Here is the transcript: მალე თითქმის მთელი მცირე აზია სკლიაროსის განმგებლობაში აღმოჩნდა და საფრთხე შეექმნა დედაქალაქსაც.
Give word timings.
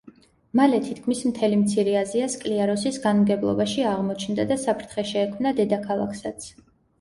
მალე 0.59 0.77
თითქმის 0.85 1.19
მთელი 1.31 1.59
მცირე 1.63 1.93
აზია 1.99 2.29
სკლიაროსის 2.35 2.97
განმგებლობაში 3.03 3.85
აღმოჩნდა 3.91 4.47
და 4.53 4.59
საფრთხე 4.65 5.05
შეექმნა 5.13 5.53
დედაქალაქსაც. 5.63 6.51